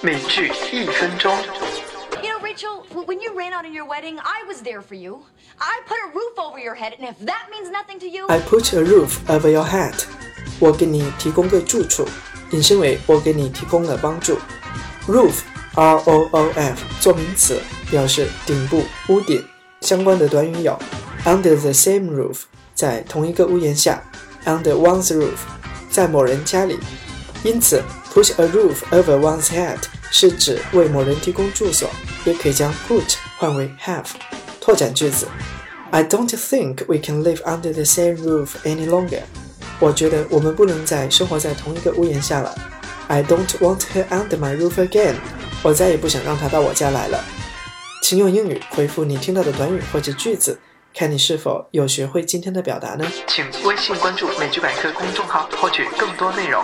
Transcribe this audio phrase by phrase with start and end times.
[0.00, 1.34] 美剧一分钟。
[2.22, 4.94] You know, Rachel, w- when you ran out in your wedding, I was there for
[4.94, 5.20] you.
[5.58, 8.40] I put a roof over your head, and if that means nothing to you, I
[8.40, 9.94] put a roof over your head。
[10.58, 12.06] 我给你提供个住处，
[12.50, 14.38] 引申为我给你提供了帮助。
[15.06, 17.60] Roof，R O O F，做名词，
[17.90, 19.46] 表示顶部、屋顶。
[19.82, 20.78] 相关的短语有
[21.24, 22.44] under the same roof，
[22.74, 24.00] 在同一个屋檐下；
[24.46, 25.36] under one's roof，
[25.90, 26.78] 在某人家里。
[27.44, 27.82] 因此，
[28.12, 29.78] put a roof over one's head
[30.11, 31.89] 是指为某人提供住所，
[32.25, 34.05] 也可以将 put 换为 have。
[34.59, 35.27] 拓展句子
[35.89, 39.21] ：I don't think we can live under the same roof any longer。
[39.79, 42.53] 我觉得我们不能再生活在同一个屋檐下了。
[43.07, 45.15] I don't want her under my roof again。
[45.63, 47.23] 我再也不想让她到我家来了。
[48.03, 50.59] 请用英语回复你听到的短语或者句子，
[50.93, 53.05] 看你是否有学会今天的表达呢？
[53.27, 56.63] 请微信关注“美剧百科”公众号，获取更多内容。